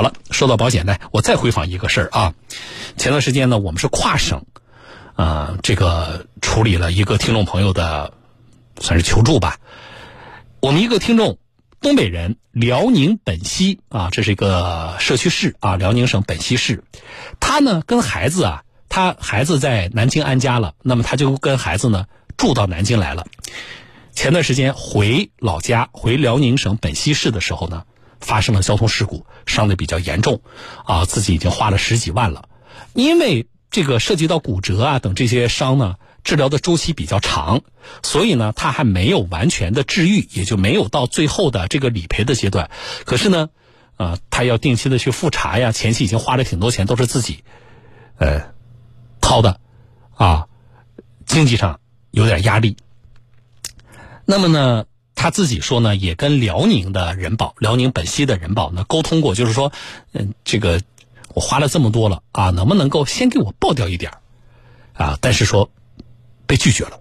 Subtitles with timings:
[0.00, 2.32] 好了，说到保险呢，我再回访一个事儿啊。
[2.96, 4.46] 前段时间呢，我们是跨省，
[5.14, 8.14] 啊，这个处理了一个听众朋友的，
[8.80, 9.58] 算是求助吧。
[10.60, 11.36] 我们一个听众，
[11.82, 16.82] 东北人，辽宁本溪啊，这是一个社区市啊，辽宁省本溪市。
[17.38, 22.06] 他呢，跟孩子啊，他孩子在南京安家了，那么他就跟孩子呢
[22.38, 23.26] 住到南京来了。
[24.14, 27.84] 前段时间回老家，回辽宁省本溪市的时候呢。
[28.20, 30.42] 发生了交通事故，伤的比较严重，
[30.84, 32.48] 啊，自己已经花了十几万了。
[32.94, 37.62] 因为这个涉及到骨折啊等这些伤呢，治疗的周期比较长，
[38.02, 42.70] 所以呢，他还没有完全的治愈，也就没有到最后的这个理赔的阶段。
[43.04, 43.48] 可是呢，
[43.96, 47.44] 啊，他要定期的去复查呀，前期已经花了挺多钱，都是自己，
[48.18, 48.52] 呃，
[49.20, 49.60] 掏的，
[50.14, 50.46] 啊，
[51.26, 51.80] 经济上
[52.10, 52.76] 有点压力。
[54.24, 54.84] 那么呢？
[55.22, 59.70] 他自己说呢，也跟辽宁的人保、辽宁本溪的人保呢沟通过，就是说，
[60.14, 60.80] 嗯，这个
[61.34, 64.12] 我花了这么多了啊，能不能够先给我报掉一点
[64.94, 65.18] 啊？
[65.20, 65.70] 但是说
[66.46, 67.00] 被拒绝了，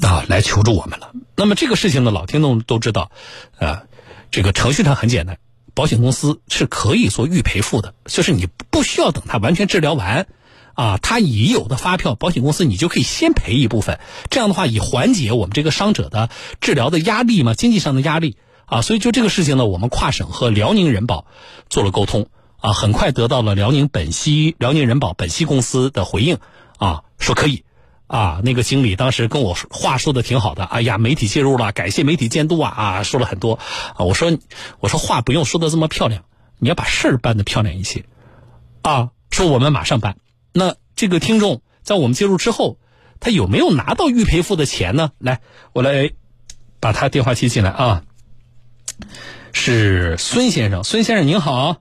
[0.00, 1.10] 啊，来求助我们了。
[1.34, 3.10] 那么这个事情呢，老听众都知道，
[3.58, 3.82] 啊，
[4.30, 5.38] 这个程序上很简单，
[5.74, 10.28] 保险公司是可以做预赔付的，就是你不需要等他完全治疗完。
[10.74, 18.80] 啊，他已有的发票，保险公司你就可以先赔一部分，这样的话以缓解我们这个伤者的治疗的压力嘛，经济上的压力啊。
[18.80, 21.26] 所以就这个事情呢，我们跨省和辽宁人保
[21.68, 22.28] 做了沟通
[22.60, 26.38] 啊，很快得到了辽宁本溪辽宁人保本溪公司的回应
[26.78, 27.64] 啊，说可以
[28.06, 28.40] 啊。
[28.42, 33.58] 那个经理当时跟我说话说的挺好的，哎呀，媒体介入了，感谢媒体监督啊啊，说了很多
[33.94, 34.04] 啊。
[34.04, 34.38] 我说
[34.80, 36.24] 我说话不用说的这么漂亮，
[36.58, 38.04] 你要把事儿办的漂亮一些
[38.82, 39.10] 啊。
[39.30, 40.16] 说我们马上办。
[40.52, 42.78] 那这个听众在我们介入之后，
[43.20, 45.12] 他有没有拿到预赔付的钱呢？
[45.18, 45.40] 来，
[45.72, 46.10] 我来
[46.80, 48.02] 把他电话接进来啊。
[49.52, 51.76] 是孙先生，孙先生您好。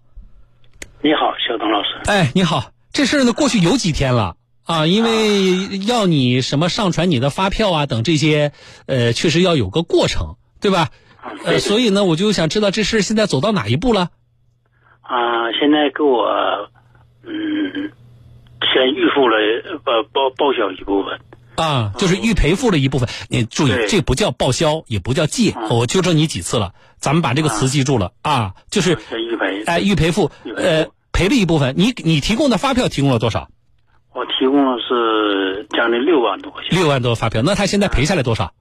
[1.02, 1.90] 你好，小东老师。
[2.06, 8.52] 哎，你好，这事儿呢过去有几天了啊，因为要你什么上传你的发票啊等这些，
[8.86, 10.90] 呃，确实要有个过程，对吧？
[11.46, 14.10] 呃，所以呢，我就想知道这事现在走到哪一步了。
[15.02, 16.28] 啊，现在给我，
[17.24, 17.92] 嗯。
[18.62, 19.38] 先预付了
[19.84, 21.20] 报报报销一部分
[21.56, 23.10] 啊，就是预赔付了一部分。
[23.30, 25.54] 你注意，这不叫报销，也不叫借。
[25.70, 29.64] 我纠正你几次了，咱们把这个词记住了啊，就是预赔。
[29.66, 31.76] 哎，预赔付，呃，赔了一部分。
[31.78, 33.50] 你你提供的发票提供了多少？
[34.14, 36.78] 我提供的是将近六万多块钱。
[36.78, 38.54] 六万多发票，那他现在赔下来多少？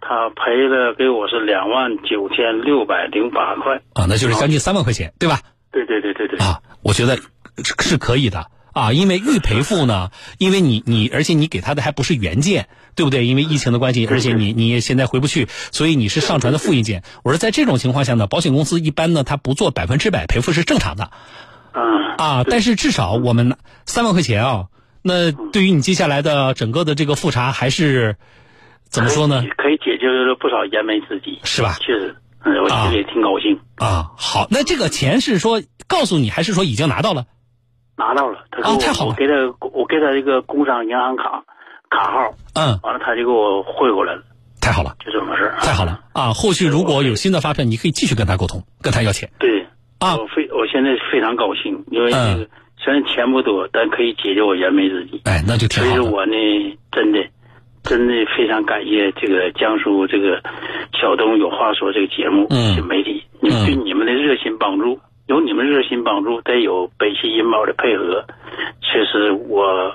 [0.00, 5.40] 他赔的给我是两万九千六百零八块啊，那就是将近三万块钱，对吧？
[5.72, 7.18] 对对对对对啊，我觉得
[7.80, 8.46] 是可以的。
[8.72, 13.26] 啊，因为预赔付呢，因为你你，而且你给他的还不是原件，对不对？
[13.26, 17.02] 因为疫情的关系，而且你你现在回不去，所以你是上传的复印件。
[17.24, 21.10] 我说在这种情况下呢，保险公司一般呢，他不做百分之百赔付是正常的。
[21.72, 21.80] 啊
[22.18, 24.66] 啊，但是至少我们三万块钱啊，
[25.02, 28.16] 那对于你接下来的整个的这个复查还是
[28.88, 29.42] 怎么说呢？
[29.56, 31.76] 可以解决了不少燃眉之急，是吧？
[31.80, 33.58] 确实，嗯，我心里也挺高兴。
[33.76, 37.26] 啊，好，那这个钱是说告诉你，还是说已经拿到了？
[38.00, 38.72] 拿到了，他说
[39.06, 41.44] 我给他我给他一个工商银行卡
[41.90, 44.22] 卡号，嗯，完了他就给我汇过来了，
[44.62, 46.00] 太好了，就这么事儿，太好了。
[46.14, 46.32] 啊！
[46.32, 49.30] 后续如果有新的发票，你可以继续跟他沟通，跟他要钱。
[49.38, 49.66] 对，
[49.98, 52.48] 啊，我非我现在非常高兴，因为这个
[52.82, 55.20] 虽然钱不多，但可以解决我燃眉之急。
[55.24, 55.90] 哎，那就挺好。
[55.90, 56.34] 所以说我呢，
[56.90, 57.20] 真的
[57.82, 60.40] 真的非常感谢这个江苏这个
[61.00, 64.98] 小东有话说这个节目，嗯，媒体，你对你们的热心帮助。
[65.30, 68.24] 有你们热心帮助，得有北汽银保的配合，
[68.82, 69.94] 确实我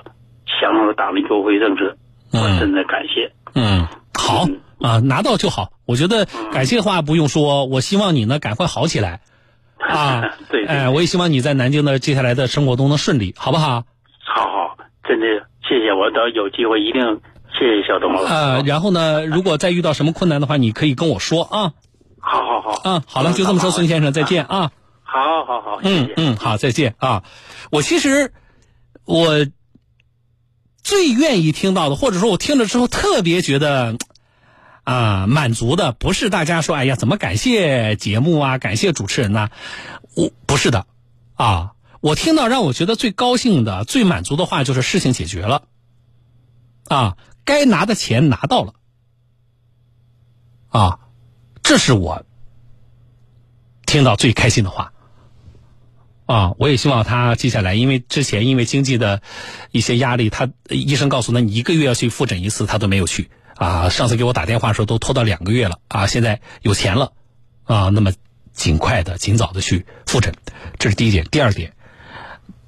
[0.58, 1.94] 享受了党的优惠政策，
[2.32, 3.30] 我真的感谢。
[3.54, 3.86] 嗯，
[4.18, 4.46] 好
[4.80, 5.72] 啊，拿到就好。
[5.84, 9.20] 我觉得感谢话不用说，我希望你呢赶快好起来。
[9.78, 13.84] 啊， 对，哎，我也希望你在南京的接下来的生活都能顺利，好不好？
[14.24, 14.76] 好好，
[15.06, 15.26] 真的
[15.68, 17.02] 谢谢，我等有机会一定
[17.52, 18.32] 谢谢小东老师。
[18.32, 21.72] 呃，然后呢，如果再遇到什么困难的话，你可以跟我说啊。
[22.20, 22.80] 好好好。
[22.86, 24.70] 嗯，好了，就这么说，孙先生，再见啊。
[25.16, 27.24] 好，好，好，嗯嗯，好，再见啊！
[27.70, 28.34] 我其实
[29.04, 29.46] 我
[30.82, 33.96] 最愿意听到的，或者说我听了之后特别觉得
[34.84, 39.48] 啊满足的，不是大家说哎呀怎么感谢节目啊，感谢主持人呢？
[40.14, 40.86] 我不是的
[41.34, 41.72] 啊！
[42.00, 45.62] 我听到让我觉得最高兴的、最满足的话，就是事情解决了
[46.88, 48.74] 啊，该拿的钱拿到了
[50.68, 50.98] 啊，
[51.62, 52.26] 这是我
[53.86, 54.92] 听到最开心的话。
[56.26, 59.22] 啊，我也希望他接下来，因为之前因为经济的
[59.70, 63.30] 一些压力，他医生告诉他你一个月要去复诊一次，他都没有去。
[63.54, 65.78] 啊，上次给我打电话说都拖到两个月了。
[65.88, 67.12] 啊，现在有钱了，
[67.64, 68.12] 啊，那么
[68.52, 70.34] 尽快的、尽早的去复诊，
[70.78, 71.24] 这是第一点。
[71.30, 71.72] 第二点，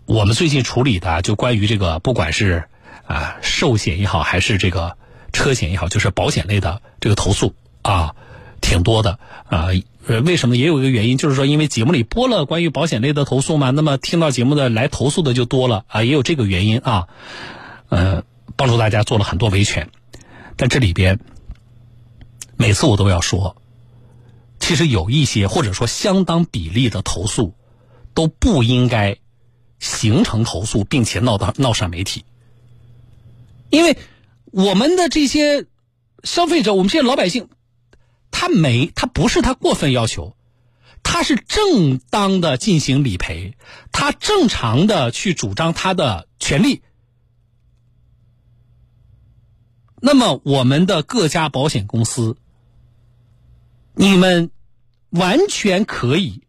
[0.06, 2.64] 我们最近处理的就关于这个，不管是
[3.06, 4.96] 啊寿险也好，还是这个
[5.32, 8.14] 车险也好，就是保险类的这个投诉啊，
[8.60, 9.18] 挺多的
[9.48, 9.68] 啊。
[10.08, 10.56] 呃，为什么？
[10.56, 17.08] 也有一个原因，就是说，因为节目里播了关于保险类的投诉嘛，那么听到节目的来投诉的就多了啊，也有这个原因啊。
[17.90, 18.24] 呃，
[18.56, 19.90] 帮助大家做了很多维权，
[20.56, 21.20] 但这里边
[22.56, 23.54] 每次我都要说，
[24.58, 27.52] 其实有一些或者说相当比例的投诉
[28.14, 29.18] 都不应该
[29.78, 32.24] 形成投诉，并且闹到闹上媒体，
[33.68, 33.98] 因为
[34.46, 35.66] 我们的这些
[36.24, 37.50] 消费者，我们这些老百姓。
[38.40, 40.36] 他没，他不是他过分要求，
[41.02, 43.56] 他是正当的进行理赔，
[43.90, 46.82] 他正常的去主张他的权利。
[50.00, 52.36] 那么，我们的各家保险公司，
[53.94, 54.52] 你们
[55.10, 56.44] 完全可以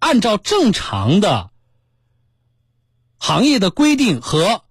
[0.00, 1.52] 按照正常的
[3.18, 4.64] 行业的规定和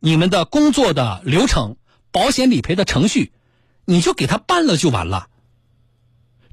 [0.00, 1.76] 你们的工作的流程、
[2.10, 3.32] 保险理赔的程序，
[3.84, 5.28] 你就给他办了就完了。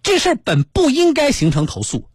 [0.07, 2.07] 这事儿本不应该形成投诉，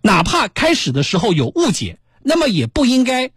[0.00, 3.32] 哪怕开始的时候有误解，那么也不应该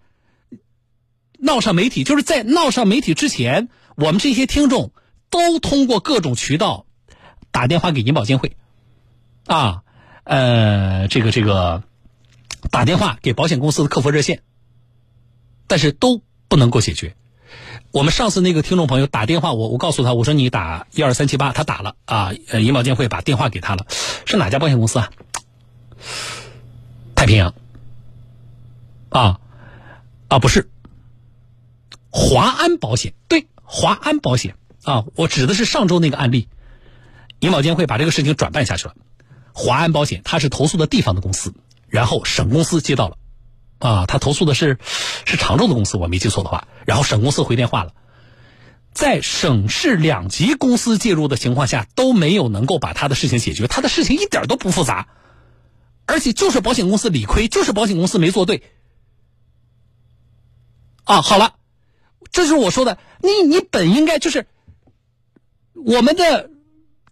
[1.39, 2.03] 闹上媒体。
[2.03, 4.93] 就是在闹上媒体之前，我们这些听众
[5.31, 6.85] 都通过各种渠道
[7.49, 8.55] 打电话给银保监会，
[9.47, 9.81] 啊，
[10.23, 11.81] 呃，这个这个
[12.69, 14.43] 打电话给保险公司的客服热线，
[15.65, 17.15] 但是都不能够解决。
[17.91, 23.85] 我们上次那个听众朋友打电话，我我告诉他，我说你打一二三七八，他打了啊，呃，银保监会把电话给他了，
[24.25, 25.11] 是哪家保险公司啊？
[27.15, 27.53] 太平洋，
[29.09, 29.39] 啊
[30.27, 30.69] 啊不是，
[32.09, 34.55] 华安保险，对，华安保险。
[34.83, 36.47] 啊，我指的是上周那个案例，
[37.39, 38.95] 银保监会把这个事情转办下去了，
[39.53, 41.53] 华安保险它是投诉的地方的公司，
[41.87, 43.17] 然后省公司接到了。
[43.81, 44.77] 啊，他投诉的是
[45.25, 46.67] 是常州的公司，我没记错的话。
[46.85, 47.93] 然后省公司回电话了，
[48.93, 53.65] 在省市两级公司介入的情况下，都没有能够把他的事情解决。
[53.65, 55.07] 他的事情一点都不复杂，
[56.05, 58.61] 而且就是保险公司理亏，就是保险公司没做对。
[61.03, 61.55] 啊，好了，
[62.31, 64.45] 这就是我说的，你你本应该就是
[65.73, 66.51] 我们的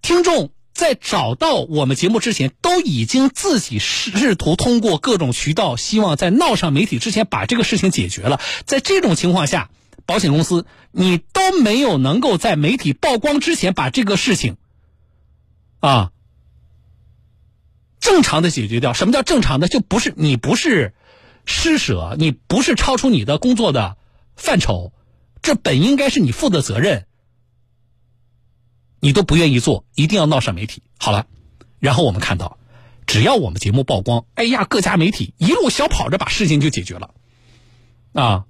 [0.03, 0.51] 听众。
[0.79, 8.39] 在找到我们节目之前，都已经自己试图通过各种渠道，希望在闹上媒体之前把这个事情解决了。
[8.65, 9.69] 在这种情况下，
[10.05, 14.55] 保险公司你都没有能够在媒体曝光之前把这个事情
[15.81, 16.11] 啊
[17.99, 18.93] 正常的解决掉。
[18.93, 19.67] 什么叫正常的？
[19.67, 20.93] 就不是你不是
[21.43, 23.97] 施舍，你不是超出你的工作的
[24.37, 24.93] 范畴，
[25.41, 27.05] 这本应该是你负的责任。
[28.99, 30.83] 你都不愿意做，一定要闹上媒体。
[30.97, 31.25] 好了，
[31.79, 32.57] 然后我们看到，
[33.07, 37.11] 只要我们节目曝光，哎呀，各家媒体一路小跑着把事情就解决了。
[38.13, 38.45] 啊，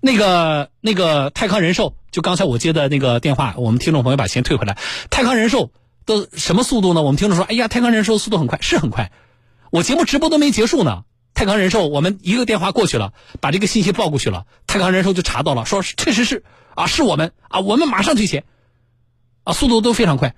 [0.00, 4.76] 那个那个泰康人寿，就刚才我接的那个电话，我们听众朋友把钱退回来。
[5.08, 5.70] 泰康人寿
[6.04, 7.02] 的什么速度呢？
[7.02, 9.12] 我们听众说，哎呀，泰康人寿速度很快，是很快。
[9.70, 18.44] 我节目直播都没结束呢，泰康人寿我们一个电话过去了，把这个信息报过去了，泰康人寿就查到了，说确实是啊，是我们啊，我们马上退钱。
[19.44, 20.34] 啊，速度都非常快，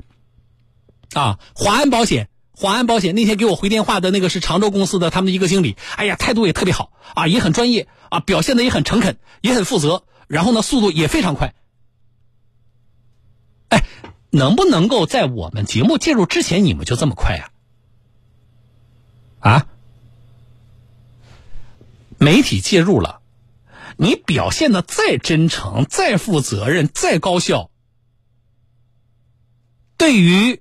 [1.15, 11.55] 啊，华安保险，华安保险那天给我回电话的那个是常州公司的他们的一个经理，哎呀，态度也特别好，啊，也很专业，啊，表现的也很诚恳，也很负责，然后呢，速度也非常快。
[13.69, 13.85] 哎，
[14.31, 17.51] 能不能够在我们节目介入之前，你们就这么快呀？
[19.39, 19.67] 啊，
[22.19, 23.21] 媒体介入了，
[23.97, 27.71] 你表现的再真诚、再负责任、再高效。
[30.07, 30.61] 对于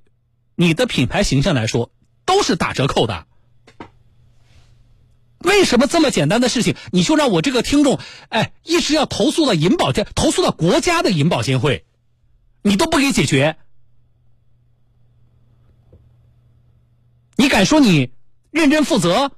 [0.56, 1.92] 你的品牌形象来说，
[2.26, 3.28] 都是打折扣的。
[5.38, 8.00] 为什么这么简单的事情，你就让我这个听众，
[8.30, 11.86] 哎，一直要投诉到银保监，投诉到国家的银保监会，
[12.64, 13.58] 你都不给解决？
[17.36, 18.10] 你敢说你
[18.50, 19.32] 认真负责？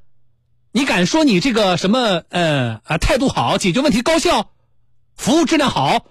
[0.72, 4.52] 你敢说你这个什么，呃啊，态度好，解决问题高效，
[5.18, 6.06] 服务质量好？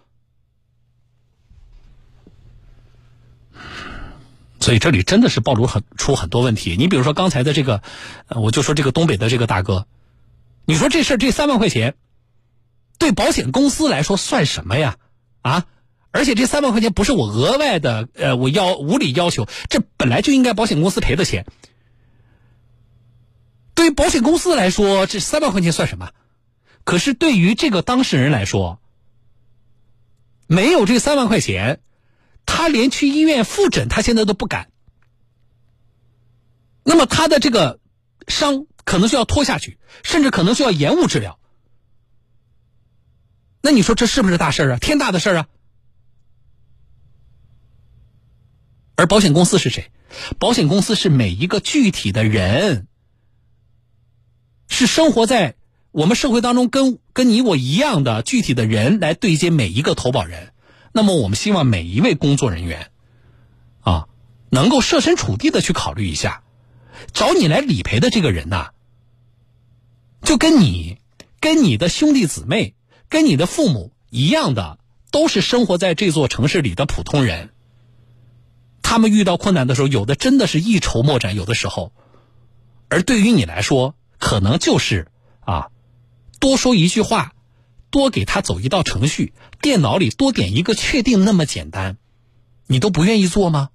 [4.66, 6.74] 所以这里真的是暴露很出很多问题。
[6.76, 7.82] 你比如说刚才的这个，
[8.30, 9.86] 我就说这个东北的这个大哥，
[10.64, 11.94] 你说这事儿这三万块钱，
[12.98, 14.96] 对保险公司来说算什么呀？
[15.42, 15.66] 啊！
[16.10, 21.46] 而且这三万块钱不是我额外的，呃，我要无理要求，这本来就应该保险公司赔的钱。
[23.76, 26.10] 对于保险公司来说，这三万块钱算什么？
[26.82, 28.80] 可是对于这个当事人来说，
[30.48, 31.78] 没有这三万块钱。
[32.46, 34.70] 他连去医院复诊，他现在都不敢。
[36.84, 37.80] 那么他的这个
[38.28, 41.38] 伤可能就要拖下去，甚至可能就要延误治疗。
[43.60, 44.78] 那你说这是不是大事啊？
[44.78, 45.48] 天大的事啊！
[48.94, 49.90] 而保险公司是谁？
[50.38, 52.86] 保险公司是每一个具体的人，
[54.68, 55.56] 是生活在
[55.90, 60.52] 我们社会当中跟跟你我一样的具体的人来对接每一个投保人。
[60.96, 62.90] 那么，我们希望每一位工作人员，
[63.82, 64.08] 啊，
[64.48, 66.42] 能够设身处地的去考虑一下，
[67.12, 68.70] 找你来理赔的这个人呐，
[70.22, 70.96] 就跟你、
[71.38, 72.74] 跟你的兄弟姊妹、
[73.10, 74.78] 跟你的父母一样的，
[75.10, 77.50] 都是生活在这座城市里的普通人。
[78.80, 81.92] 他们遇到困难的时候，有的真的是一筹莫展，有的时候，
[82.88, 85.08] 而对于你来说，可能就是
[85.40, 85.68] 啊，
[86.40, 87.34] 多说一句话，
[87.96, 91.96] 多给他走一道程序，电脑里多点一个确定，那么简单，
[92.66, 93.70] 你都不愿意做吗？